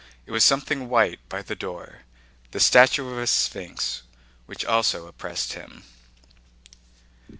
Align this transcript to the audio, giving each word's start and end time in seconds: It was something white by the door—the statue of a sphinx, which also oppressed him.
It 0.25 0.31
was 0.31 0.43
something 0.43 0.89
white 0.89 1.19
by 1.29 1.43
the 1.43 1.55
door—the 1.55 2.59
statue 2.59 3.07
of 3.07 3.19
a 3.19 3.27
sphinx, 3.27 4.01
which 4.47 4.65
also 4.65 5.05
oppressed 5.05 5.53
him. 5.53 5.83